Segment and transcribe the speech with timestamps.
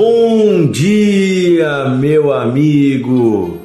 [0.00, 3.58] Bom dia, meu amigo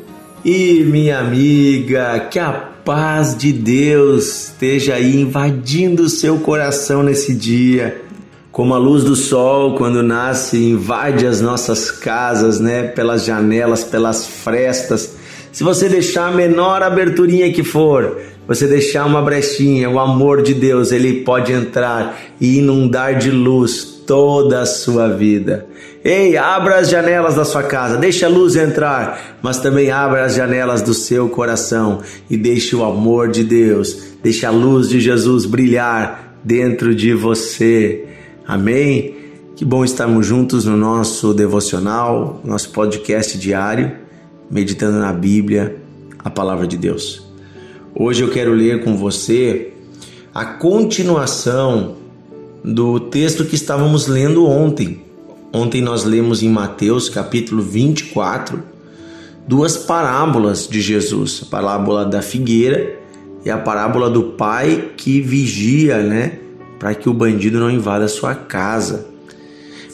[0.43, 7.35] e minha amiga, que a paz de Deus esteja aí invadindo o seu coração nesse
[7.35, 8.01] dia.
[8.51, 12.81] Como a luz do sol, quando nasce, invade as nossas casas, né?
[12.81, 15.15] Pelas janelas, pelas frestas.
[15.53, 20.51] Se você deixar a menor aberturinha que for, você deixar uma brechinha, o amor de
[20.51, 25.67] Deus, ele pode entrar e inundar de luz toda a sua vida.
[26.03, 30.33] Ei, abra as janelas da sua casa, deixe a luz entrar, mas também abra as
[30.33, 35.45] janelas do seu coração e deixe o amor de Deus, deixe a luz de Jesus
[35.45, 38.05] brilhar dentro de você.
[38.45, 39.15] Amém?
[39.55, 44.02] Que bom estarmos juntos no nosso devocional, nosso podcast diário,
[44.53, 45.77] meditando na Bíblia,
[46.19, 47.23] a palavra de Deus.
[47.95, 49.73] Hoje eu quero ler com você
[50.31, 51.95] a continuação
[52.63, 55.01] do texto que estávamos lendo ontem.
[55.51, 58.61] Ontem nós lemos em Mateus capítulo 24
[59.47, 62.99] duas parábolas de Jesus: a parábola da figueira
[63.43, 66.37] e a parábola do pai que vigia, né,
[66.77, 69.07] para que o bandido não invada a sua casa.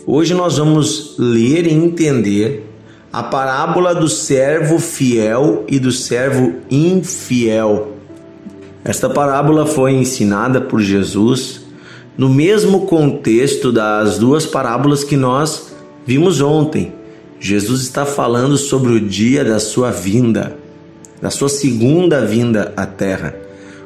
[0.06, 2.69] Hoje nós vamos ler e entender
[3.12, 7.96] a parábola do servo fiel e do servo infiel.
[8.84, 11.62] Esta parábola foi ensinada por Jesus
[12.18, 15.74] no mesmo contexto das duas parábolas que nós
[16.06, 16.94] vimos ontem.
[17.40, 20.58] Jesus está falando sobre o dia da sua vinda,
[21.22, 23.36] da sua segunda vinda à terra,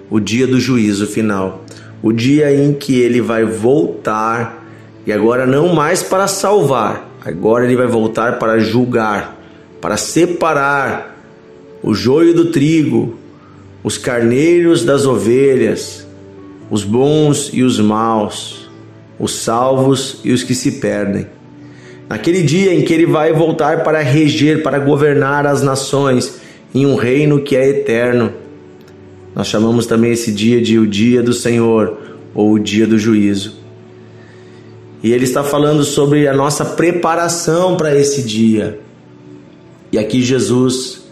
[0.10, 1.64] o dia do juízo final,
[2.02, 4.66] o dia em que ele vai voltar
[5.06, 9.38] e agora não mais para salvar, agora ele vai voltar para julgar,
[9.80, 11.18] para separar
[11.82, 13.18] o joio do trigo,
[13.84, 16.08] os carneiros das ovelhas,
[16.70, 18.70] os bons e os maus,
[19.20, 21.28] os salvos e os que se perdem.
[22.10, 26.40] Naquele dia em que ele vai voltar para reger, para governar as nações
[26.74, 28.32] em um reino que é eterno.
[29.36, 31.98] Nós chamamos também esse dia de o dia do Senhor
[32.34, 33.63] ou o dia do juízo.
[35.04, 38.80] E ele está falando sobre a nossa preparação para esse dia.
[39.92, 41.04] E aqui Jesus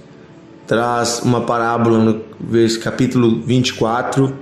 [0.65, 2.21] traz uma parábola no
[2.81, 4.33] capítulo 24,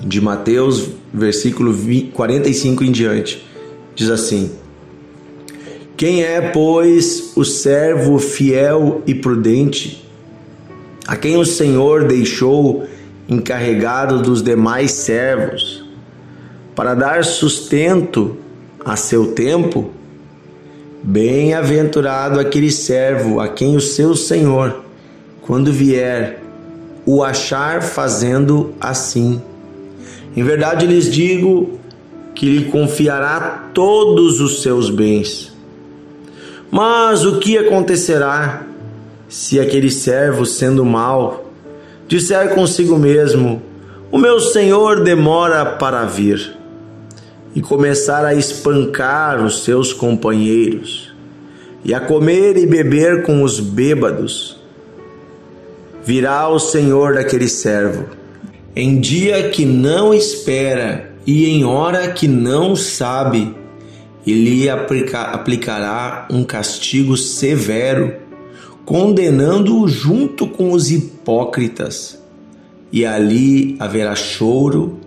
[0.00, 1.76] de Mateus, versículo
[2.14, 3.46] 45 em diante.
[3.94, 4.52] Diz assim:
[5.94, 10.08] Quem é, pois, o servo fiel e prudente,
[11.06, 12.86] a quem o Senhor deixou
[13.28, 15.84] encarregado dos demais servos,
[16.74, 18.38] para dar sustento
[18.84, 19.90] a seu tempo?
[21.02, 24.84] Bem-aventurado aquele servo a quem o seu Senhor,
[25.42, 26.42] quando vier,
[27.06, 29.40] o achar fazendo assim.
[30.36, 31.78] Em verdade lhes digo
[32.34, 35.52] que lhe confiará todos os seus bens.
[36.70, 38.66] Mas o que acontecerá
[39.28, 41.50] se aquele servo, sendo mau,
[42.08, 43.62] disser consigo mesmo:
[44.10, 46.56] O meu senhor demora para vir,
[47.54, 51.12] e começar a espancar os seus companheiros,
[51.84, 54.58] e a comer e beber com os bêbados?
[56.04, 58.24] Virá o senhor daquele servo
[58.76, 63.54] em dia que não espera e em hora que não sabe,
[64.26, 68.16] ele aplicará um castigo severo,
[68.84, 72.20] condenando-o junto com os hipócritas,
[72.90, 74.98] e ali haverá choro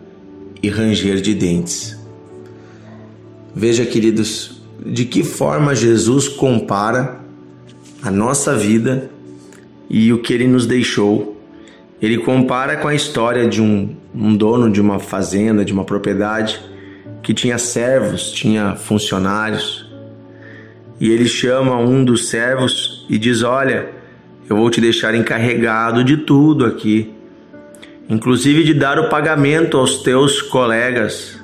[0.64, 1.97] e ranger de dentes.
[3.58, 7.20] Veja, queridos, de que forma Jesus compara
[8.02, 9.10] a nossa vida
[9.90, 11.38] e o que ele nos deixou
[12.02, 16.62] ele compara com a história de um, um dono de uma fazenda, de uma propriedade,
[17.24, 19.90] que tinha servos, tinha funcionários.
[21.00, 23.90] E ele chama um dos servos e diz: Olha,
[24.48, 27.12] eu vou te deixar encarregado de tudo aqui,
[28.08, 31.40] inclusive de dar o pagamento aos teus colegas,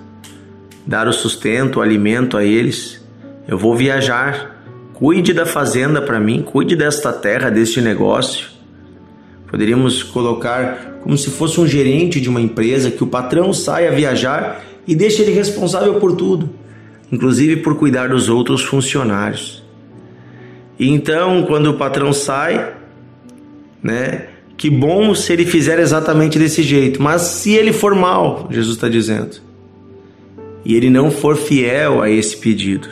[0.85, 3.03] dar o sustento, o alimento a eles.
[3.47, 4.51] Eu vou viajar.
[4.93, 8.47] Cuide da fazenda para mim, cuide desta terra, deste negócio.
[9.49, 13.91] Poderíamos colocar como se fosse um gerente de uma empresa que o patrão sai a
[13.91, 16.49] viajar e deixa ele responsável por tudo,
[17.11, 19.63] inclusive por cuidar dos outros funcionários.
[20.79, 22.73] E então, quando o patrão sai,
[23.81, 24.27] né?
[24.55, 28.87] Que bom se ele fizer exatamente desse jeito, mas se ele for mal, Jesus está
[28.87, 29.37] dizendo,
[30.65, 32.87] e ele não for fiel a esse pedido,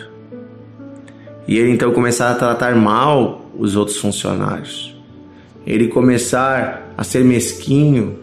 [1.47, 4.95] e ele então começar a tratar mal os outros funcionários,
[5.65, 8.19] ele começar a ser mesquinho,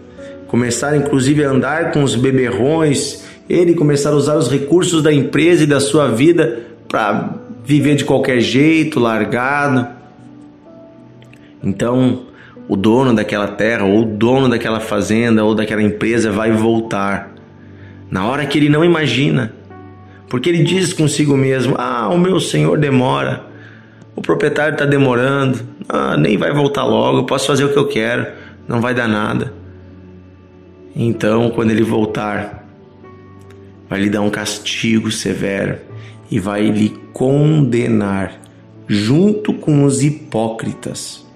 [0.46, 5.64] começar inclusive a andar com os beberrões, ele começar a usar os recursos da empresa
[5.64, 7.34] e da sua vida para
[7.64, 9.86] viver de qualquer jeito, largado.
[11.62, 12.22] Então,
[12.68, 17.34] o dono daquela terra, ou o dono daquela fazenda, ou daquela empresa vai voltar
[18.10, 19.52] na hora que ele não imagina,
[20.28, 23.44] porque ele diz consigo mesmo: Ah, o meu senhor demora,
[24.14, 28.26] o proprietário está demorando, ah, nem vai voltar logo, posso fazer o que eu quero,
[28.66, 29.52] não vai dar nada.
[30.94, 32.66] Então, quando ele voltar,
[33.88, 35.78] vai lhe dar um castigo severo
[36.31, 38.40] e vai lhe condenar
[38.87, 41.26] junto com os hipócritas.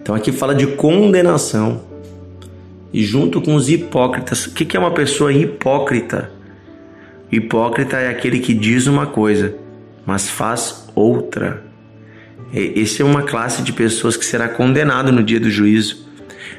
[0.00, 1.82] Então aqui fala de condenação
[2.92, 4.46] e junto com os hipócritas.
[4.46, 6.30] O que é uma pessoa hipócrita?
[7.30, 9.54] Hipócrita é aquele que diz uma coisa,
[10.04, 11.64] mas faz outra.
[12.52, 16.06] Esse é uma classe de pessoas que será condenado no dia do juízo.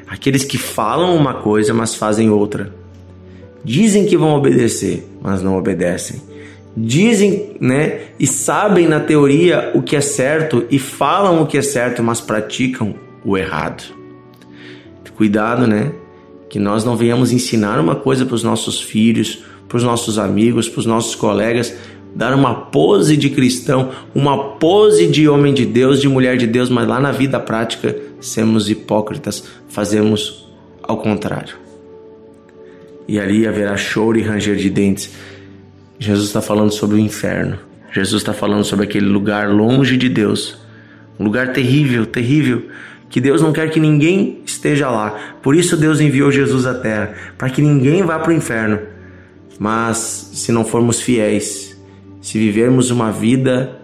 [0.08, 2.74] Aqueles que falam uma coisa, mas fazem outra.
[3.62, 6.20] Dizem que vão obedecer, mas não obedecem.
[6.76, 11.62] Dizem, né, e sabem na teoria o que é certo e falam o que é
[11.62, 13.84] certo, mas praticam o errado.
[15.16, 15.92] Cuidado, né?
[16.54, 20.68] Que nós não venhamos ensinar uma coisa para os nossos filhos, para os nossos amigos,
[20.68, 21.76] para os nossos colegas,
[22.14, 26.68] dar uma pose de cristão, uma pose de homem de Deus, de mulher de Deus,
[26.68, 30.48] mas lá na vida prática sermos hipócritas, fazemos
[30.80, 31.56] ao contrário.
[33.08, 35.10] E ali haverá choro e ranger de dentes.
[35.98, 37.58] Jesus está falando sobre o inferno.
[37.92, 40.56] Jesus está falando sobre aquele lugar longe de Deus,
[41.18, 42.62] um lugar terrível, terrível,
[43.14, 45.36] que Deus não quer que ninguém esteja lá.
[45.40, 48.80] Por isso Deus enviou Jesus à terra, para que ninguém vá para o inferno.
[49.56, 51.80] Mas se não formos fiéis,
[52.20, 53.80] se vivermos uma vida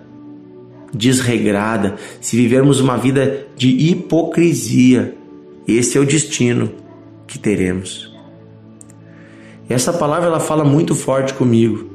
[0.92, 5.14] desregrada, se vivermos uma vida de hipocrisia,
[5.64, 6.72] esse é o destino
[7.24, 8.12] que teremos.
[9.68, 11.88] Essa palavra ela fala muito forte comigo,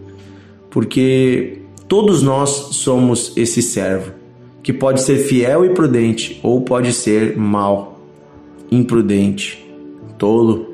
[0.69, 4.14] porque todos nós somos esse servo
[4.65, 8.00] que pode ser fiel e prudente, ou pode ser mal,
[8.71, 9.63] imprudente,
[10.17, 10.73] tolo.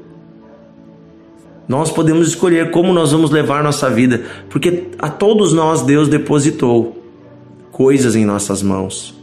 [1.67, 7.03] Nós podemos escolher como nós vamos levar nossa vida, porque a todos nós Deus depositou
[7.69, 9.13] coisas em nossas mãos,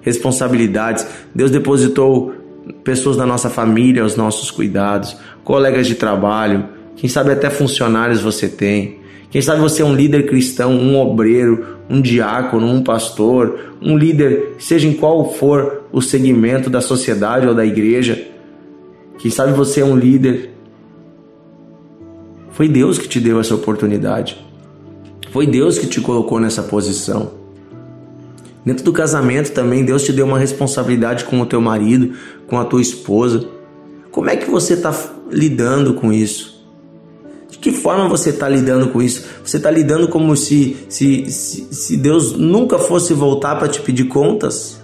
[0.00, 1.06] responsabilidades.
[1.32, 2.34] Deus depositou
[2.82, 8.48] pessoas da nossa família aos nossos cuidados, colegas de trabalho, quem sabe até funcionários você
[8.48, 8.98] tem.
[9.30, 14.54] Quem sabe você é um líder cristão, um obreiro, um diácono, um pastor, um líder,
[14.58, 18.28] seja em qual for o segmento da sociedade ou da igreja.
[19.18, 20.50] Quem sabe você é um líder.
[22.50, 24.44] Foi Deus que te deu essa oportunidade.
[25.30, 27.32] Foi Deus que te colocou nessa posição.
[28.64, 32.14] Dentro do casamento também, Deus te deu uma responsabilidade com o teu marido,
[32.46, 33.46] com a tua esposa.
[34.10, 34.92] Como é que você está
[35.30, 36.55] lidando com isso?
[37.56, 39.24] De que forma você está lidando com isso?
[39.42, 44.04] Você está lidando como se, se, se, se Deus nunca fosse voltar para te pedir
[44.04, 44.78] contas?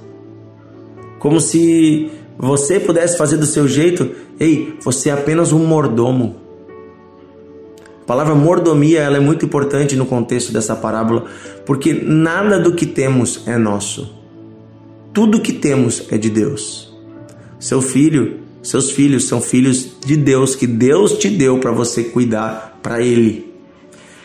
[1.19, 4.11] Como se você pudesse fazer do seu jeito?
[4.41, 6.37] Ei, você é apenas um mordomo.
[8.01, 11.27] A palavra mordomia ela é muito importante no contexto dessa parábola,
[11.67, 14.11] porque nada do que temos é nosso.
[15.13, 16.91] Tudo que temos é de Deus.
[17.61, 22.79] Seu filho seus filhos são filhos de Deus, que Deus te deu para você cuidar
[22.83, 23.53] para Ele.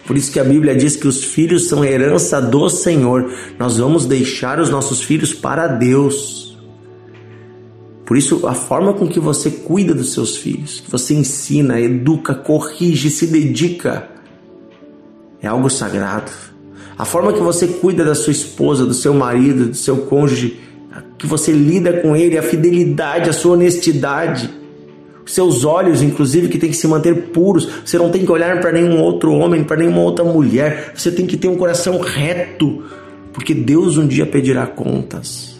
[0.05, 3.29] Por isso que a Bíblia diz que os filhos são herança do Senhor.
[3.59, 6.57] Nós vamos deixar os nossos filhos para Deus.
[8.05, 12.33] Por isso, a forma com que você cuida dos seus filhos, que você ensina, educa,
[12.33, 14.07] corrige, se dedica,
[15.41, 16.31] é algo sagrado.
[16.97, 20.57] A forma que você cuida da sua esposa, do seu marido, do seu cônjuge,
[21.17, 24.49] que você lida com ele, a fidelidade, a sua honestidade.
[25.25, 27.67] Seus olhos, inclusive, que tem que se manter puros.
[27.83, 30.93] Você não tem que olhar para nenhum outro homem, para nenhuma outra mulher.
[30.95, 32.83] Você tem que ter um coração reto,
[33.33, 35.59] porque Deus um dia pedirá contas.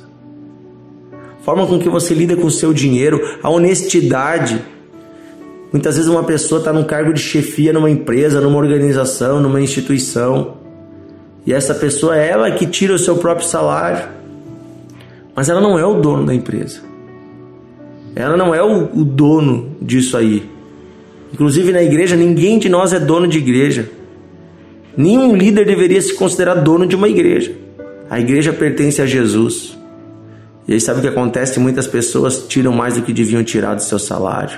[1.41, 4.61] Forma com que você lida com o seu dinheiro, a honestidade.
[5.71, 10.57] Muitas vezes uma pessoa está num cargo de chefia numa empresa, numa organização, numa instituição.
[11.45, 14.16] E essa pessoa é ela que tira o seu próprio salário
[15.37, 16.81] mas ela não é o dono da empresa.
[18.15, 20.49] Ela não é o, o dono disso aí.
[21.31, 23.87] Inclusive na igreja, ninguém de nós é dono de igreja.
[24.97, 27.53] Nenhum líder deveria se considerar dono de uma igreja.
[28.09, 29.77] A igreja pertence a Jesus.
[30.67, 31.59] E aí sabe o que acontece?
[31.59, 34.57] Muitas pessoas tiram mais do que deviam tirar do seu salário.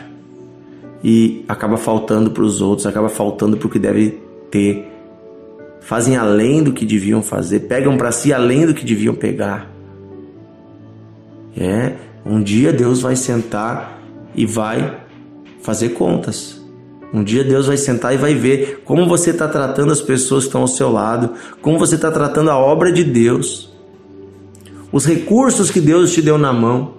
[1.03, 4.17] E acaba faltando para os outros, acaba faltando para o que deve
[4.50, 4.88] ter.
[5.81, 9.78] Fazem além do que deviam fazer, pegam para si além do que deviam pegar.
[11.58, 11.94] É,
[12.25, 14.01] um dia Deus vai sentar
[14.36, 15.00] e vai
[15.62, 16.60] fazer contas.
[17.13, 20.50] Um dia Deus vai sentar e vai ver como você está tratando as pessoas que
[20.50, 23.74] estão ao seu lado, como você está tratando a obra de Deus,
[24.91, 26.94] os recursos que Deus te deu na mão.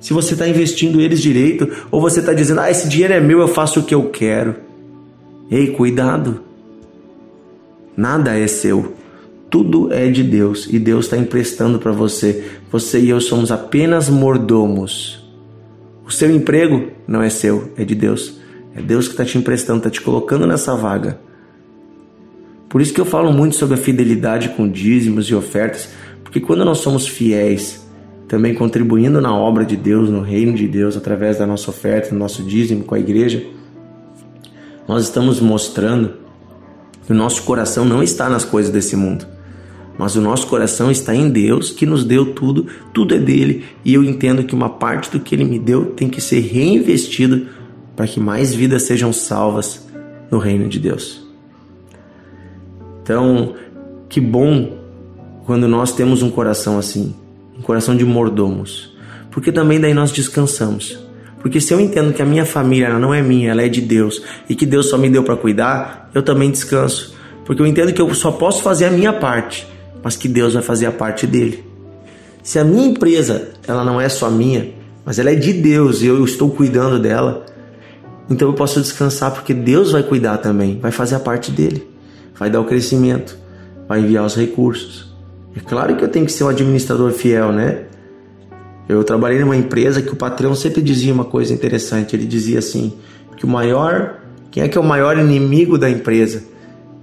[0.00, 3.40] Se você está investindo eles direito ou você está dizendo, ah, esse dinheiro é meu,
[3.40, 4.56] eu faço o que eu quero.
[5.50, 6.42] Ei, cuidado.
[7.96, 8.94] Nada é seu.
[9.54, 12.44] Tudo é de Deus e Deus está emprestando para você.
[12.72, 15.24] Você e eu somos apenas mordomos.
[16.04, 18.40] O seu emprego não é seu, é de Deus.
[18.74, 21.20] É Deus que está te emprestando, está te colocando nessa vaga.
[22.68, 25.88] Por isso que eu falo muito sobre a fidelidade com dízimos e ofertas,
[26.24, 27.86] porque quando nós somos fiéis,
[28.26, 32.16] também contribuindo na obra de Deus, no reino de Deus, através da nossa oferta, do
[32.16, 33.40] nosso dízimo com a igreja,
[34.88, 36.14] nós estamos mostrando
[37.06, 39.32] que o nosso coração não está nas coisas desse mundo,
[39.98, 43.94] mas o nosso coração está em Deus, que nos deu tudo, tudo é dele, e
[43.94, 47.46] eu entendo que uma parte do que ele me deu tem que ser reinvestido
[47.94, 49.86] para que mais vidas sejam salvas
[50.30, 51.24] no reino de Deus.
[53.02, 53.54] Então,
[54.08, 54.78] que bom
[55.44, 57.14] quando nós temos um coração assim,
[57.56, 58.96] um coração de mordomos,
[59.30, 60.98] porque também daí nós descansamos.
[61.40, 64.22] Porque se eu entendo que a minha família não é minha, ela é de Deus
[64.48, 67.14] e que Deus só me deu para cuidar, eu também descanso.
[67.44, 69.66] Porque eu entendo que eu só posso fazer a minha parte,
[70.04, 71.64] mas que Deus vai fazer a parte dele.
[72.42, 74.68] Se a minha empresa ela não é só minha,
[75.04, 77.46] mas ela é de Deus e eu estou cuidando dela,
[78.28, 81.88] então eu posso descansar porque Deus vai cuidar também, vai fazer a parte dele,
[82.38, 83.38] vai dar o crescimento,
[83.88, 85.14] vai enviar os recursos.
[85.56, 87.84] É claro que eu tenho que ser um administrador fiel, né?
[88.88, 92.14] Eu trabalhei numa empresa que o patrão sempre dizia uma coisa interessante.
[92.14, 92.92] Ele dizia assim:
[93.36, 94.20] que o maior,
[94.50, 96.42] quem é que é o maior inimigo da empresa?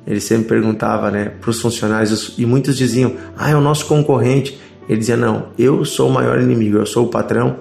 [0.06, 4.60] Ele sempre perguntava, né, para os funcionários e muitos diziam: ah, é o nosso concorrente.
[4.90, 7.58] Ele dizia: não, eu sou o maior inimigo, eu sou o patrão,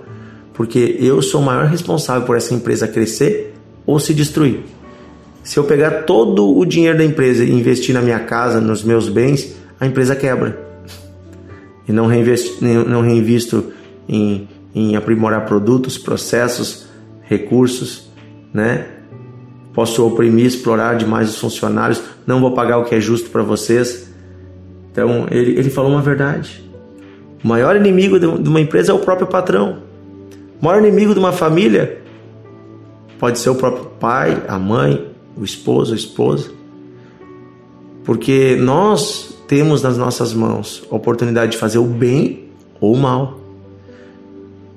[0.55, 3.55] porque eu sou o maior responsável por essa empresa crescer
[3.87, 4.61] ou se destruir.
[5.43, 9.09] Se eu pegar todo o dinheiro da empresa e investir na minha casa, nos meus
[9.09, 10.59] bens, a empresa quebra.
[11.89, 13.73] E não reinvisto, não reinvisto
[14.09, 16.87] em, em aprimorar produtos, processos,
[17.23, 18.09] recursos,
[18.55, 19.00] né?
[19.73, 24.11] Posso oprimir, explorar demais os funcionários, não vou pagar o que é justo para vocês.
[24.91, 26.65] Então, ele, ele falou uma verdade.
[27.43, 29.79] O maior inimigo de uma empresa é o próprio patrão.
[30.61, 32.03] O maior inimigo de uma família
[33.19, 36.51] pode ser o próprio pai, a mãe, o esposo, a esposa.
[38.05, 42.51] Porque nós temos nas nossas mãos a oportunidade de fazer o bem
[42.81, 43.41] ou o mal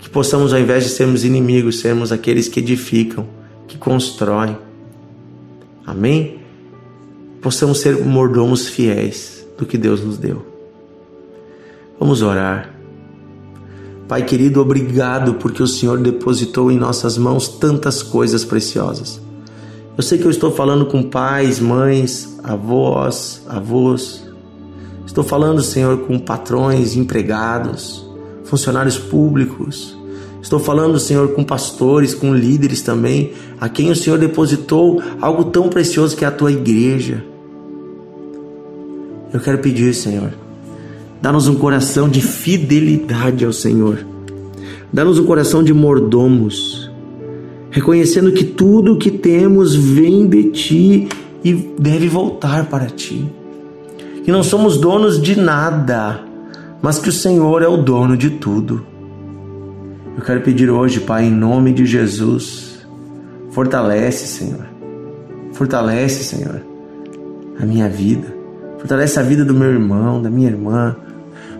[0.04, 3.26] que possamos, ao invés de sermos inimigos, sermos aqueles que edificam,
[3.66, 4.58] que constroem.
[5.86, 6.40] Amém?
[7.42, 10.46] Possamos ser mordomos fiéis do que Deus nos deu.
[12.00, 12.74] Vamos orar.
[14.08, 19.22] Pai querido, obrigado porque o Senhor depositou em nossas mãos tantas coisas preciosas.
[19.96, 24.24] Eu sei que eu estou falando com pais, mães, avós, avós.
[25.06, 28.06] Estou falando, Senhor, com patrões, empregados,
[28.44, 29.98] funcionários públicos.
[30.44, 35.70] Estou falando, Senhor, com pastores, com líderes também, a quem o Senhor depositou algo tão
[35.70, 37.24] precioso que é a tua igreja.
[39.34, 40.34] Eu quero pedir, Senhor,
[41.22, 44.06] dá-nos um coração de fidelidade ao Senhor.
[44.92, 46.92] Dá-nos um coração de mordomos,
[47.72, 51.08] reconhecendo que tudo o que temos vem de ti
[51.42, 53.26] e deve voltar para ti.
[54.24, 56.34] Que não somos donos de nada
[56.84, 58.86] mas que o Senhor é o dono de tudo.
[60.16, 62.86] Eu quero pedir hoje, Pai, em nome de Jesus,
[63.52, 64.66] fortalece, Senhor.
[65.54, 66.62] Fortalece, Senhor,
[67.60, 68.34] a minha vida.
[68.78, 70.96] Fortalece a vida do meu irmão, da minha irmã.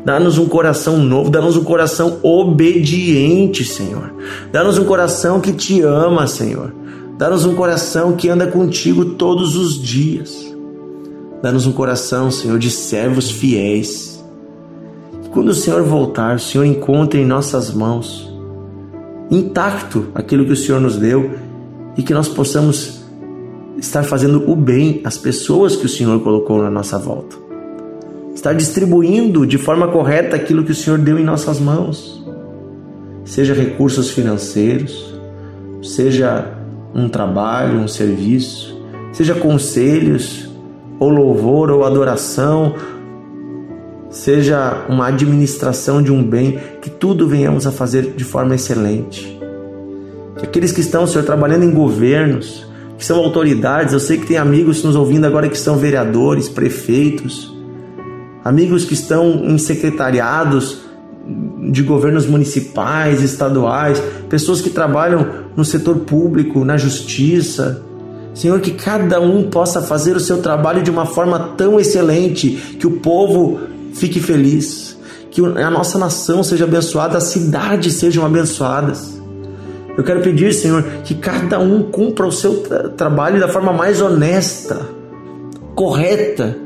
[0.06, 4.14] Dá-nos um coração novo, dá-nos um coração obediente, Senhor.
[4.52, 6.74] Dá-nos um coração que te ama, Senhor.
[7.18, 10.54] Dá-nos um coração que anda contigo todos os dias.
[11.42, 14.14] Dá-nos um coração, Senhor, de servos fiéis
[15.34, 18.32] quando o Senhor voltar, o Senhor encontre em nossas mãos
[19.36, 21.32] intacto aquilo que o Senhor nos deu
[21.98, 23.04] e que nós possamos
[23.78, 27.36] estar fazendo o bem às pessoas que o Senhor colocou na nossa volta.
[28.34, 32.24] Estar distribuindo de forma correta aquilo que o Senhor deu em nossas mãos.
[33.26, 35.14] Seja recursos financeiros,
[35.82, 36.48] seja
[36.94, 38.78] um trabalho, um serviço,
[39.12, 40.50] seja conselhos,
[41.00, 42.76] ou louvor, ou adoração,
[44.14, 49.40] seja uma administração de um bem, que tudo venhamos a fazer de forma excelente.
[50.38, 52.66] Que aqueles que estão, Senhor, trabalhando em governos,
[52.98, 57.52] que são autoridades, eu sei que tem amigos nos ouvindo agora que são vereadores, prefeitos,
[58.46, 60.84] amigos que estão em secretariados
[61.72, 67.82] de governos municipais, estaduais, pessoas que trabalham no setor público, na justiça,
[68.34, 72.88] Senhor, que cada um possa fazer o seu trabalho de uma forma tão excelente que
[72.88, 73.60] o povo
[73.94, 74.98] fique feliz,
[75.32, 79.22] que a nossa nação seja abençoada, as cidades sejam abençoadas.
[79.98, 84.02] Eu quero pedir, Senhor, que cada um cumpra o seu tra trabalho da forma mais
[84.02, 84.90] honesta,
[85.76, 86.58] correta,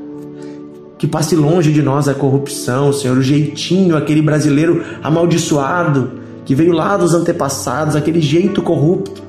[0.97, 6.11] que passe longe de nós a corrupção, Senhor, o jeitinho, aquele brasileiro amaldiçoado
[6.45, 9.21] que veio lá dos antepassados, aquele jeito corrupto.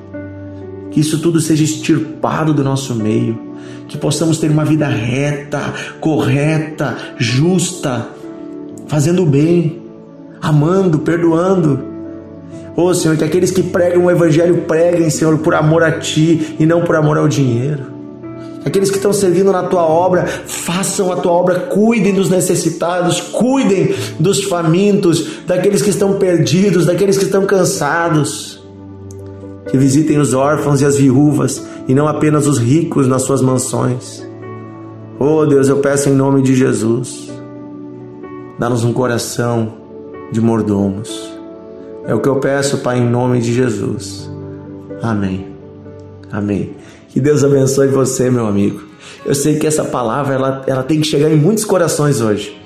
[0.89, 3.37] Que isso tudo seja extirpado do nosso meio,
[3.87, 8.07] que possamos ter uma vida reta, correta, justa,
[8.87, 9.81] fazendo bem,
[10.41, 11.87] amando, perdoando.
[12.75, 16.65] Oh Senhor, que aqueles que pregam o Evangelho preguem, Senhor, por amor a Ti e
[16.65, 17.99] não por amor ao dinheiro.
[18.65, 23.95] Aqueles que estão servindo na tua obra, façam a tua obra, cuidem dos necessitados, cuidem
[24.19, 28.48] dos famintos, daqueles que estão perdidos, daqueles que estão cansados
[29.69, 34.27] que visitem os órfãos e as viúvas e não apenas os ricos nas suas mansões.
[35.19, 37.29] Oh Deus, eu peço em nome de Jesus,
[38.57, 39.73] dá-nos um coração
[40.31, 41.29] de mordomos.
[42.05, 44.29] É o que eu peço, Pai, em nome de Jesus.
[45.01, 45.47] Amém.
[46.31, 46.71] Amém.
[47.09, 48.81] Que Deus abençoe você, meu amigo.
[49.25, 52.57] Eu sei que essa palavra ela, ela tem que chegar em muitos corações hoje.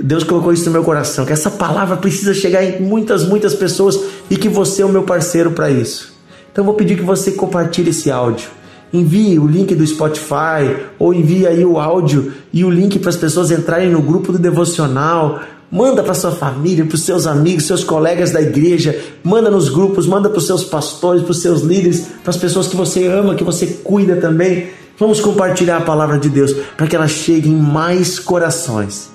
[0.00, 3.98] Deus colocou isso no meu coração, que essa palavra precisa chegar em muitas, muitas pessoas
[4.30, 6.11] e que você é o meu parceiro para isso.
[6.52, 8.48] Então vou pedir que você compartilhe esse áudio.
[8.92, 13.16] Envie o link do Spotify ou envie aí o áudio e o link para as
[13.16, 15.40] pessoas entrarem no grupo do devocional.
[15.70, 20.06] Manda para sua família, para os seus amigos, seus colegas da igreja, manda nos grupos,
[20.06, 23.34] manda para os seus pastores, para os seus líderes, para as pessoas que você ama,
[23.34, 24.68] que você cuida também.
[24.98, 29.10] Vamos compartilhar a palavra de Deus para que ela chegue em mais corações.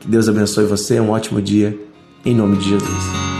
[0.00, 1.78] Que Deus abençoe você, um ótimo dia,
[2.26, 3.33] em nome de Jesus.